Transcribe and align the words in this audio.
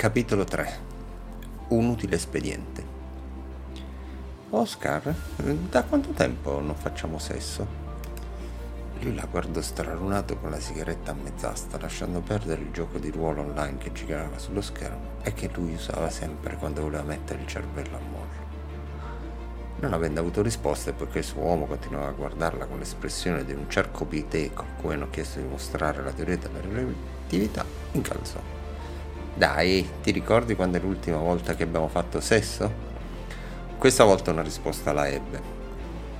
Capitolo 0.00 0.44
3 0.44 0.78
Un 1.68 1.88
utile 1.90 2.14
espediente 2.14 2.82
Oscar, 4.48 5.14
da 5.68 5.82
quanto 5.82 6.12
tempo 6.12 6.58
non 6.58 6.74
facciamo 6.74 7.18
sesso? 7.18 7.66
Lui 9.00 9.14
la 9.14 9.26
guardò 9.30 9.60
stralunato 9.60 10.38
con 10.38 10.48
la 10.48 10.58
sigaretta 10.58 11.10
a 11.10 11.16
mezz'asta, 11.22 11.78
lasciando 11.78 12.20
perdere 12.20 12.62
il 12.62 12.70
gioco 12.70 12.96
di 12.96 13.10
ruolo 13.10 13.42
online 13.42 13.76
che 13.76 13.92
girava 13.92 14.38
sullo 14.38 14.62
schermo 14.62 15.18
e 15.20 15.34
che 15.34 15.50
lui 15.52 15.74
usava 15.74 16.08
sempre 16.08 16.56
quando 16.56 16.80
voleva 16.80 17.02
mettere 17.02 17.42
il 17.42 17.46
cervello 17.46 17.96
a 17.98 18.00
mollo. 18.00 18.48
Non 19.80 19.92
avendo 19.92 20.20
avuto 20.20 20.40
risposte, 20.40 20.94
poiché 20.94 21.18
il 21.18 21.24
suo 21.24 21.42
uomo 21.42 21.66
continuava 21.66 22.08
a 22.08 22.12
guardarla 22.12 22.64
con 22.64 22.78
l'espressione 22.78 23.44
di 23.44 23.52
un 23.52 23.68
cerco 23.68 24.06
piteco 24.06 24.62
a 24.62 24.80
cui 24.80 24.94
hanno 24.94 25.10
chiesto 25.10 25.40
di 25.40 25.46
mostrare 25.46 26.02
la 26.02 26.12
teoria 26.12 26.38
della 26.38 26.60
relatività, 26.62 27.66
incalzò. 27.92 28.59
Dai, 29.40 29.88
ti 30.02 30.10
ricordi 30.10 30.54
quando 30.54 30.76
è 30.76 30.80
l'ultima 30.82 31.16
volta 31.16 31.54
che 31.54 31.62
abbiamo 31.62 31.88
fatto 31.88 32.20
sesso? 32.20 32.70
Questa 33.78 34.04
volta 34.04 34.32
una 34.32 34.42
risposta 34.42 34.92
la 34.92 35.08
ebbe. 35.08 35.40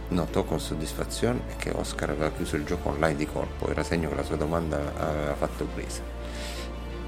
Notò 0.08 0.42
con 0.44 0.58
soddisfazione 0.58 1.40
che 1.58 1.68
Oscar 1.68 2.08
aveva 2.08 2.30
chiuso 2.30 2.56
il 2.56 2.64
gioco 2.64 2.88
online 2.88 3.16
di 3.16 3.26
colpo, 3.26 3.68
era 3.68 3.82
segno 3.82 4.08
che 4.08 4.14
la 4.14 4.22
sua 4.22 4.36
domanda 4.36 4.78
aveva 4.96 5.34
fatto 5.34 5.66
presa. 5.66 6.00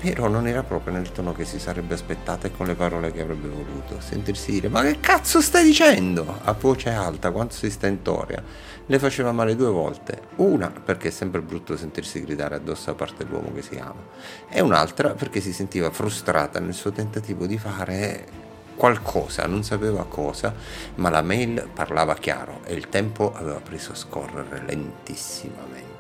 Però 0.03 0.27
non 0.27 0.49
era 0.49 0.65
proprio 0.65 0.93
nel 0.95 1.13
tono 1.13 1.33
che 1.33 1.45
si 1.45 1.61
sarebbe 1.61 1.95
aspettata 1.95 2.49
e 2.49 2.51
con 2.51 2.67
le 2.67 2.75
parole 2.75 3.13
che 3.13 3.21
avrebbe 3.21 3.47
voluto. 3.47 4.01
Sentirsi 4.01 4.51
dire: 4.51 4.69
Ma 4.69 4.83
che 4.83 4.99
cazzo 4.99 5.41
stai 5.41 5.63
dicendo? 5.63 6.41
A 6.43 6.57
voce 6.59 6.91
alta, 6.91 7.31
quanto 7.31 7.55
si 7.55 7.71
stentoria. 7.71 8.43
Le 8.85 8.99
faceva 8.99 9.31
male 9.31 9.55
due 9.55 9.71
volte. 9.71 10.23
Una 10.37 10.71
perché 10.71 11.07
è 11.09 11.11
sempre 11.13 11.41
brutto 11.41 11.77
sentirsi 11.77 12.21
gridare 12.21 12.57
addosso 12.57 12.91
a 12.91 12.95
parte 12.95 13.23
l'uomo 13.23 13.53
che 13.55 13.63
si 13.63 13.77
ama. 13.77 14.03
E 14.51 14.61
un'altra 14.61 15.11
perché 15.11 15.41
si 15.41 15.53
sentiva 15.53 15.93
frustrata 15.93 16.59
nel 16.59 16.75
suo 16.75 16.91
tentativo 16.91 17.47
di 17.47 17.57
fare 17.57 18.27
qualcosa, 18.75 19.47
non 19.47 19.63
sapeva 19.63 20.05
cosa, 20.07 20.53
ma 20.97 21.11
la 21.11 21.23
mail 21.23 21.69
parlava 21.73 22.15
chiaro 22.15 22.63
e 22.65 22.75
il 22.75 22.89
tempo 22.89 23.33
aveva 23.33 23.61
preso 23.61 23.93
a 23.93 23.95
scorrere 23.95 24.65
lentissimamente. 24.67 25.92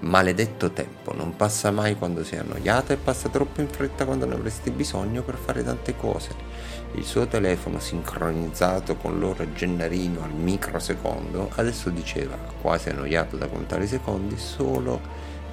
Maledetto 0.00 0.70
tempo, 0.70 1.12
non 1.12 1.34
passa 1.34 1.72
mai 1.72 1.96
quando 1.96 2.22
sei 2.22 2.38
annoiata 2.38 2.92
e 2.92 2.96
passa 2.96 3.28
troppo 3.28 3.60
in 3.60 3.68
fretta 3.68 4.04
quando 4.04 4.26
ne 4.26 4.34
avresti 4.34 4.70
bisogno 4.70 5.22
per 5.22 5.34
fare 5.34 5.64
tante 5.64 5.96
cose. 5.96 6.30
Il 6.92 7.04
suo 7.04 7.26
telefono 7.26 7.80
sincronizzato 7.80 8.94
con 8.94 9.18
l'ora 9.18 9.52
Gennarino 9.52 10.22
al 10.22 10.32
microsecondo 10.32 11.50
adesso 11.56 11.90
diceva, 11.90 12.36
quasi 12.60 12.90
annoiato 12.90 13.36
da 13.36 13.48
contare 13.48 13.84
i 13.84 13.88
secondi, 13.88 14.38
solo 14.38 15.00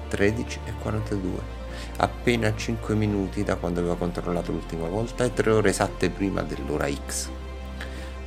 13 0.08 0.60
e 0.64 0.72
42 0.80 1.64
appena 1.96 2.54
5 2.54 2.94
minuti 2.94 3.42
da 3.42 3.56
quando 3.56 3.80
aveva 3.80 3.96
controllato 3.96 4.52
l'ultima 4.52 4.86
volta 4.86 5.24
e 5.24 5.32
3 5.32 5.50
ore 5.50 5.70
esatte 5.70 6.10
prima 6.10 6.42
dell'ora 6.42 6.88
X. 6.88 7.30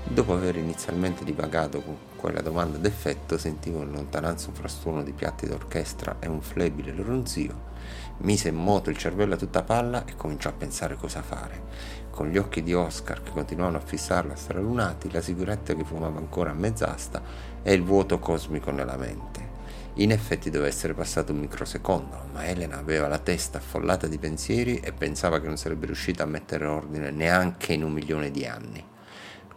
Dopo 0.03 0.33
aver 0.33 0.55
inizialmente 0.55 1.23
divagato 1.23 1.81
con 1.81 1.97
quella 2.15 2.41
domanda 2.41 2.77
d'effetto, 2.77 3.37
sentivo 3.37 3.81
in 3.83 3.91
lontananza 3.91 4.49
un 4.49 4.55
frastuono 4.55 5.03
di 5.03 5.11
piatti 5.11 5.45
d'orchestra 5.45 6.17
e 6.19 6.27
un 6.27 6.41
flebile 6.41 6.93
ronzio. 6.95 7.67
Mise 8.19 8.49
in 8.49 8.55
moto 8.55 8.89
il 8.89 8.97
cervello 8.97 9.35
a 9.35 9.37
tutta 9.37 9.61
palla 9.61 10.05
e 10.05 10.15
cominciò 10.15 10.49
a 10.49 10.53
pensare 10.53 10.95
cosa 10.95 11.21
fare. 11.21 11.61
Con 12.09 12.29
gli 12.29 12.37
occhi 12.37 12.63
di 12.63 12.73
Oscar 12.73 13.21
che 13.21 13.31
continuavano 13.31 13.77
a 13.77 13.85
fissarla 13.85 14.35
stralunati, 14.35 15.11
la 15.11 15.21
sicurezza 15.21 15.75
che 15.75 15.85
fumava 15.85 16.17
ancora 16.17 16.51
a 16.51 16.55
mezz'asta 16.55 17.21
e 17.61 17.73
il 17.73 17.83
vuoto 17.83 18.19
cosmico 18.19 18.71
nella 18.71 18.97
mente. 18.97 19.47
In 19.95 20.11
effetti 20.11 20.49
doveva 20.49 20.69
essere 20.69 20.93
passato 20.93 21.33
un 21.33 21.39
microsecondo, 21.39 22.29
ma 22.33 22.45
Elena 22.45 22.77
aveva 22.77 23.07
la 23.07 23.19
testa 23.19 23.59
affollata 23.59 24.07
di 24.07 24.17
pensieri 24.17 24.79
e 24.79 24.91
pensava 24.91 25.39
che 25.39 25.47
non 25.47 25.57
sarebbe 25.57 25.85
riuscita 25.85 26.23
a 26.23 26.27
mettere 26.27 26.65
ordine 26.65 27.11
neanche 27.11 27.73
in 27.73 27.83
un 27.83 27.91
milione 27.91 28.31
di 28.31 28.45
anni. 28.45 28.97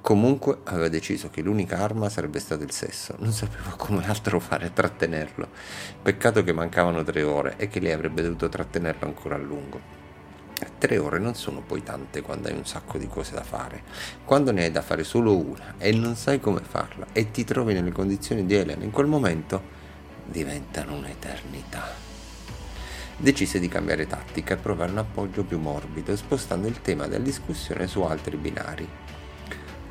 Comunque 0.03 0.59
aveva 0.65 0.89
deciso 0.89 1.31
che 1.31 1.43
l'unica 1.43 1.79
arma 1.79 2.09
sarebbe 2.09 2.41
stato 2.41 2.65
il 2.65 2.73
sesso, 2.73 3.15
non 3.21 3.31
sapeva 3.31 3.71
come 3.79 4.05
altro 4.05 4.41
fare 4.41 4.67
a 4.67 4.71
trattenerlo. 4.71 5.49
Peccato 6.03 6.43
che 6.43 6.53
mancavano 6.53 7.05
tre 7.05 7.23
ore 7.23 7.55
e 7.57 7.69
che 7.69 7.79
lei 7.79 7.93
avrebbe 7.93 8.21
dovuto 8.21 8.49
trattenerlo 8.49 9.07
ancora 9.07 9.37
a 9.37 9.39
lungo. 9.39 10.01
Tre 10.77 10.99
ore 10.99 11.21
non 11.21 11.37
sono 11.37 11.61
poi 11.61 11.85
tante 11.85 12.21
quando 12.21 12.49
hai 12.49 12.57
un 12.57 12.67
sacco 12.67 12.99
di 12.99 13.07
cose 13.07 13.33
da 13.33 13.45
fare. 13.45 13.85
Quando 14.25 14.51
ne 14.51 14.65
hai 14.65 14.73
da 14.73 14.83
fare 14.83 15.05
solo 15.05 15.37
una 15.37 15.75
e 15.79 15.93
non 15.93 16.17
sai 16.17 16.41
come 16.41 16.63
farla 16.69 17.07
e 17.13 17.31
ti 17.31 17.45
trovi 17.45 17.73
nelle 17.73 17.93
condizioni 17.93 18.45
di 18.45 18.57
Elena 18.57 18.83
in 18.83 18.91
quel 18.91 19.07
momento, 19.07 19.63
diventano 20.25 20.95
un'eternità. 20.95 22.11
Decise 23.17 23.61
di 23.61 23.69
cambiare 23.69 24.09
tattica 24.09 24.55
e 24.55 24.57
provare 24.57 24.91
un 24.91 24.99
appoggio 24.99 25.45
più 25.45 25.61
morbido, 25.61 26.17
spostando 26.17 26.67
il 26.67 26.81
tema 26.81 27.07
della 27.07 27.23
discussione 27.23 27.87
su 27.87 28.03
altri 28.03 28.37
binari. 28.37 28.89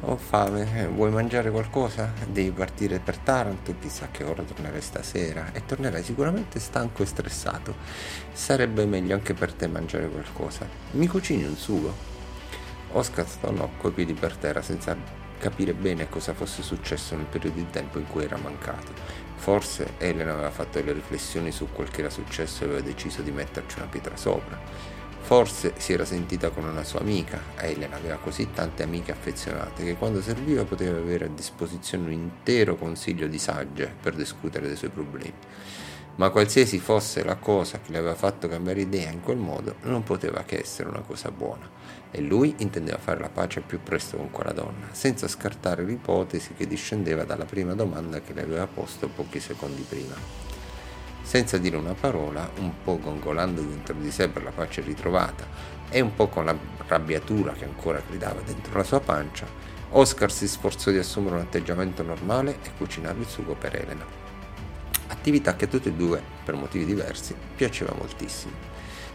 Ho 0.04 0.18
fame, 0.18 0.68
eh, 0.80 0.88
vuoi 0.88 1.12
mangiare 1.12 1.52
qualcosa? 1.52 2.12
Devi 2.26 2.50
partire 2.50 2.98
per 2.98 3.18
Taranto, 3.18 3.76
chissà 3.80 4.08
che 4.10 4.24
ora 4.24 4.42
tornerai 4.42 4.82
stasera 4.82 5.52
e 5.54 5.64
tornerai 5.64 6.02
sicuramente 6.02 6.60
stanco 6.60 7.04
e 7.04 7.06
stressato. 7.06 7.76
Sarebbe 8.34 8.88
meglio 8.88 9.14
anche 9.14 9.36
per 9.36 9.54
te 9.54 9.68
mangiare 9.68 10.10
qualcosa. 10.10 10.68
Mi 10.94 11.06
cucini 11.06 11.44
un 11.44 11.56
sugo? 11.56 11.94
Oscar 12.94 13.28
stonò 13.28 13.70
coi 13.78 13.92
piedi 13.92 14.14
per 14.14 14.36
terra 14.38 14.64
senza 14.64 14.98
capire 15.38 15.76
bene 15.76 16.10
cosa 16.10 16.34
fosse 16.34 16.64
successo 16.64 17.16
nel 17.16 17.26
periodo 17.26 17.58
di 17.58 17.70
tempo 17.70 18.00
in 18.00 18.08
cui 18.08 18.24
era 18.24 18.38
mancato. 18.38 18.94
Forse 19.36 19.94
Elena 20.00 20.34
aveva 20.34 20.50
fatto 20.50 20.82
le 20.84 20.94
riflessioni 20.94 21.52
su 21.52 21.68
quel 21.72 21.92
che 21.92 22.00
era 22.02 22.10
successo 22.10 22.64
e 22.64 22.66
aveva 22.66 22.82
deciso 22.82 23.22
di 23.22 23.32
metterci 23.32 23.78
una 23.78 23.88
pietra 23.88 24.16
sopra. 24.16 25.00
Forse 25.22 25.74
si 25.78 25.94
era 25.94 26.04
sentita 26.04 26.50
con 26.50 26.66
una 26.66 26.84
sua 26.84 27.00
amica, 27.00 27.40
Elena 27.58 27.96
aveva 27.96 28.18
così 28.18 28.50
tante 28.52 28.84
amiche 28.84 29.14
affezionate 29.14 29.84
che 29.86 29.96
quando 29.96 30.22
serviva 30.22 30.66
poteva 30.66 30.98
avere 30.98 31.26
a 31.26 31.30
disposizione 31.30 32.06
un 32.06 32.12
intero 32.12 32.76
consiglio 32.76 33.28
di 33.28 33.40
sagge 33.40 33.94
per 34.02 34.14
discutere 34.16 34.68
dei 34.68 34.76
suoi 34.76 34.90
problemi. 34.90 35.34
Ma 36.16 36.30
qualsiasi 36.30 36.80
fosse 36.80 37.24
la 37.24 37.38
cosa 37.38 37.80
che 37.80 37.92
le 37.92 38.00
aveva 38.00 38.16
fatto 38.16 38.50
cambiare 38.50 38.82
idea 38.82 39.10
in 39.10 39.22
quel 39.22 39.38
modo, 39.38 39.76
non 39.84 40.04
poteva 40.04 40.44
che 40.44 40.60
essere 40.60 40.90
una 40.90 41.00
cosa 41.00 41.32
buona. 41.32 41.70
E 42.12 42.20
lui 42.20 42.56
intendeva 42.58 42.98
fare 42.98 43.22
la 43.22 43.30
pace 43.30 43.60
al 43.60 43.66
più 43.66 43.82
presto 43.82 44.18
con 44.18 44.30
quella 44.32 44.52
donna, 44.52 44.90
senza 44.92 45.30
scartare 45.30 45.84
l'ipotesi 45.86 46.54
che 46.54 46.68
discendeva 46.68 47.24
dalla 47.24 47.46
prima 47.46 47.74
domanda 47.74 48.20
che 48.20 48.34
le 48.34 48.42
aveva 48.42 48.68
posto 48.68 49.08
pochi 49.08 49.40
secondi 49.40 49.86
prima. 49.88 50.51
Senza 51.32 51.58
dire 51.58 51.78
una 51.78 51.94
parola, 51.94 52.52
un 52.58 52.74
po' 52.84 53.00
gongolando 53.00 53.62
dentro 53.62 53.94
di 53.94 54.12
sé 54.12 54.28
per 54.28 54.44
la 54.44 54.52
pace 54.52 54.82
ritrovata 54.82 55.48
e 55.90 56.02
un 56.02 56.14
po' 56.14 56.28
con 56.28 56.44
la 56.44 56.54
rabbiatura 56.88 57.54
che 57.54 57.64
ancora 57.64 58.02
gridava 58.06 58.42
dentro 58.42 58.76
la 58.76 58.84
sua 58.84 59.00
pancia, 59.00 59.48
Oscar 59.92 60.30
si 60.30 60.46
sforzò 60.46 60.92
di 60.92 60.98
assumere 60.98 61.36
un 61.36 61.42
atteggiamento 61.44 62.04
normale 62.04 62.58
e 62.62 62.72
cucinare 62.78 63.20
il 63.20 63.28
sugo 63.28 63.54
per 63.54 63.78
Elena 63.78 64.21
attività 65.22 65.56
che 65.56 65.66
a 65.66 65.68
tutti 65.68 65.90
e 65.90 65.94
due, 65.94 66.20
per 66.44 66.56
motivi 66.56 66.84
diversi, 66.84 67.36
piaceva 67.56 67.94
moltissimo. 67.96 68.70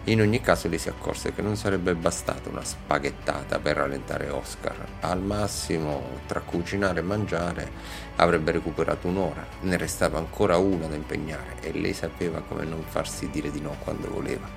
In 0.05 0.21
ogni 0.21 0.41
caso 0.41 0.69
lei 0.69 0.79
si 0.79 0.89
accorse 0.89 1.35
che 1.35 1.43
non 1.43 1.57
sarebbe 1.57 1.97
bastata 1.97 2.49
una 2.49 2.63
spaghettata 2.63 3.59
per 3.59 3.75
rallentare 3.75 4.31
Oscar. 4.31 4.87
Al 5.01 5.21
massimo, 5.21 6.21
tra 6.27 6.39
cucinare 6.43 7.01
e 7.01 7.03
mangiare, 7.03 7.73
avrebbe 8.15 8.53
recuperato 8.53 9.09
un'ora. 9.09 9.45
Ne 9.63 9.77
restava 9.77 10.19
ancora 10.19 10.59
una 10.59 10.87
da 10.87 10.95
impegnare 10.95 11.57
e 11.61 11.73
lei 11.73 11.93
sapeva 11.93 12.41
come 12.41 12.65
non 12.65 12.85
farsi 12.87 13.29
dire 13.31 13.51
di 13.51 13.61
no 13.61 13.75
quando 13.81 14.09
voleva. 14.09 14.49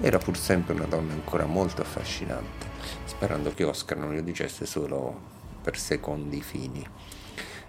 Era 0.00 0.16
pur 0.16 0.38
sempre 0.38 0.72
una 0.72 0.86
donna 0.86 1.12
ancora 1.12 1.44
molto 1.44 1.82
affascinante, 1.82 2.66
sperando 3.04 3.52
che 3.52 3.64
Oscar 3.64 3.98
non 3.98 4.12
glielo 4.12 4.22
dicesse 4.22 4.64
solo 4.64 5.20
per 5.60 5.78
secondi 5.78 6.40
fini. 6.40 6.82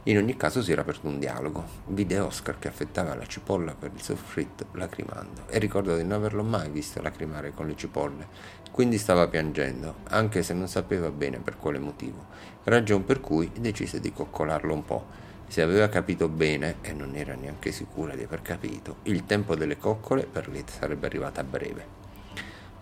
In 0.07 0.17
ogni 0.17 0.37
caso 0.37 0.61
si 0.61 0.71
era 0.71 0.81
aperto 0.81 1.07
un 1.07 1.17
dialogo. 1.17 1.65
Vide 1.87 2.19
Oscar 2.19 2.59
che 2.59 2.67
affettava 2.67 3.15
la 3.15 3.25
cipolla 3.25 3.73
per 3.73 3.89
il 3.91 4.03
soffritto 4.03 4.67
lacrimando 4.73 5.47
e 5.47 5.57
ricordò 5.57 5.95
di 5.95 6.03
non 6.03 6.11
averlo 6.11 6.43
mai 6.43 6.69
visto 6.69 7.01
lacrimare 7.01 7.53
con 7.53 7.65
le 7.65 7.75
cipolle. 7.75 8.27
Quindi 8.69 8.99
stava 8.99 9.27
piangendo, 9.27 9.95
anche 10.09 10.43
se 10.43 10.53
non 10.53 10.67
sapeva 10.67 11.09
bene 11.09 11.39
per 11.39 11.57
quale 11.57 11.79
motivo, 11.79 12.27
ragion 12.65 13.03
per 13.03 13.19
cui 13.19 13.49
decise 13.59 13.99
di 13.99 14.13
coccolarlo 14.13 14.73
un 14.73 14.85
po'. 14.85 15.05
Se 15.47 15.63
aveva 15.63 15.89
capito 15.89 16.29
bene, 16.29 16.75
e 16.81 16.93
non 16.93 17.15
era 17.15 17.33
neanche 17.33 17.71
sicura 17.71 18.13
di 18.13 18.21
aver 18.21 18.43
capito, 18.43 18.97
il 19.03 19.25
tempo 19.25 19.55
delle 19.55 19.79
coccole 19.79 20.27
per 20.27 20.49
lei 20.49 20.65
sarebbe 20.67 21.07
arrivato 21.07 21.39
a 21.39 21.43
breve. 21.43 21.87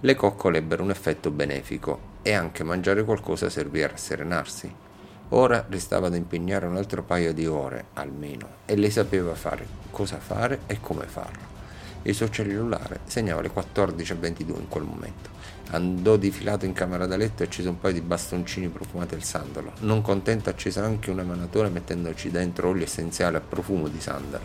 Le 0.02 0.16
coccole 0.16 0.58
ebbero 0.58 0.84
un 0.84 0.90
effetto 0.90 1.32
benefico 1.32 2.20
e 2.22 2.34
anche 2.34 2.66
mangiare 2.66 3.06
qualcosa 3.06 3.50
servì 3.50 3.82
a 3.82 3.88
rasserenarsi. 3.88 4.83
Ora 5.36 5.66
restava 5.68 6.10
da 6.10 6.16
impegnare 6.16 6.68
un 6.68 6.78
altro 6.78 7.02
paio 7.02 7.34
di 7.34 7.48
ore, 7.48 7.86
almeno, 7.94 8.48
e 8.66 8.76
lei 8.76 8.92
sapeva 8.92 9.34
fare 9.34 9.66
cosa 9.90 10.18
fare 10.18 10.60
e 10.68 10.80
come 10.80 11.06
farlo. 11.08 11.53
Il 12.06 12.14
suo 12.14 12.30
cellulare 12.30 13.00
segnava 13.06 13.42
le 13.42 13.50
14.22 13.54 14.60
in 14.60 14.68
quel 14.68 14.84
momento. 14.84 15.30
Andò 15.70 16.18
di 16.18 16.32
filato 16.32 16.66
in 16.66 16.74
camera 16.74 17.08
da 17.08 17.16
letto 17.16 17.42
e 17.42 17.46
accese 17.46 17.70
un 17.70 17.80
paio 17.80 17.94
di 17.94 18.02
bastoncini 18.02 18.68
profumati 18.68 19.16
al 19.16 19.24
sandalo. 19.24 19.72
Non 19.80 20.02
contento 20.02 20.50
accese 20.50 20.82
anche 20.82 21.10
un 21.10 21.22
emanatore 21.22 21.70
mettendoci 21.70 22.30
dentro 22.30 22.68
olio 22.68 22.84
essenziale 22.84 23.38
a 23.38 23.40
profumo 23.42 23.88
di 23.88 24.02
sandalo. 24.02 24.44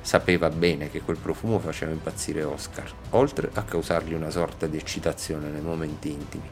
Sapeva 0.00 0.48
bene 0.50 0.88
che 0.88 1.02
quel 1.02 1.16
profumo 1.16 1.58
faceva 1.58 1.90
impazzire 1.90 2.44
Oscar, 2.44 2.90
oltre 3.10 3.50
a 3.54 3.62
causargli 3.62 4.14
una 4.14 4.30
sorta 4.30 4.68
di 4.68 4.76
eccitazione 4.76 5.48
nei 5.48 5.60
momenti 5.60 6.10
intimi. 6.12 6.48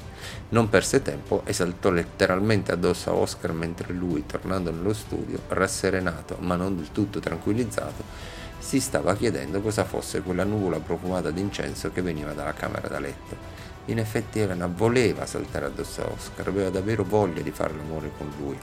Non 0.50 0.68
perse 0.68 1.00
tempo 1.02 1.42
e 1.44 1.52
saltò 1.52 1.90
letteralmente 1.90 2.72
addosso 2.72 3.10
a 3.10 3.14
Oscar 3.14 3.52
mentre 3.52 3.92
lui, 3.92 4.26
tornando 4.26 4.72
nello 4.72 4.92
studio, 4.92 5.38
rasserenato 5.48 6.36
ma 6.40 6.56
non 6.56 6.76
del 6.76 6.90
tutto 6.90 7.20
tranquillizzato, 7.20 8.46
si 8.58 8.80
stava 8.80 9.14
chiedendo 9.14 9.60
cosa 9.60 9.84
fosse 9.84 10.22
quella 10.22 10.44
nuvola 10.44 10.80
profumata 10.80 11.30
d'incenso 11.30 11.92
che 11.92 12.02
veniva 12.02 12.32
dalla 12.32 12.52
camera 12.52 12.88
da 12.88 12.98
letto. 12.98 13.36
In 13.86 13.98
effetti 13.98 14.40
Elena 14.40 14.66
voleva 14.66 15.24
saltare 15.24 15.66
addosso 15.66 16.02
a 16.02 16.10
Oscar, 16.10 16.48
aveva 16.48 16.68
davvero 16.68 17.04
voglia 17.04 17.40
di 17.40 17.50
fare 17.50 17.74
l'amore 17.74 18.10
con 18.16 18.30
lui. 18.38 18.58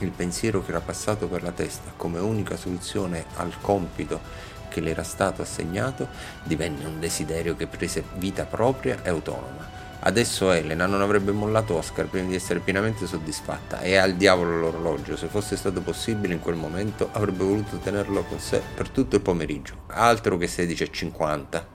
Il 0.00 0.10
pensiero 0.10 0.62
che 0.62 0.70
era 0.70 0.80
passato 0.80 1.28
per 1.28 1.42
la 1.42 1.52
testa 1.52 1.92
come 1.96 2.18
unica 2.18 2.56
soluzione 2.56 3.24
al 3.36 3.54
compito 3.60 4.20
che 4.68 4.80
le 4.80 4.90
era 4.90 5.04
stato 5.04 5.40
assegnato 5.40 6.08
divenne 6.42 6.84
un 6.84 6.98
desiderio 6.98 7.54
che 7.54 7.68
prese 7.68 8.02
vita 8.16 8.44
propria 8.44 9.02
e 9.02 9.08
autonoma. 9.08 9.83
Adesso 10.06 10.52
Elena 10.52 10.84
non 10.84 11.00
avrebbe 11.00 11.32
mollato 11.32 11.76
Oscar 11.76 12.06
prima 12.06 12.28
di 12.28 12.34
essere 12.34 12.60
pienamente 12.60 13.06
soddisfatta 13.06 13.80
e 13.80 13.96
al 13.96 14.16
diavolo 14.16 14.58
l'orologio, 14.58 15.16
se 15.16 15.28
fosse 15.28 15.56
stato 15.56 15.80
possibile 15.80 16.34
in 16.34 16.40
quel 16.40 16.56
momento 16.56 17.08
avrebbe 17.12 17.42
voluto 17.42 17.78
tenerlo 17.78 18.22
con 18.24 18.38
sé 18.38 18.60
per 18.74 18.90
tutto 18.90 19.16
il 19.16 19.22
pomeriggio, 19.22 19.84
altro 19.86 20.36
che 20.36 20.46
16.50. 20.46 21.73